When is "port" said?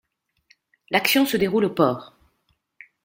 1.69-2.15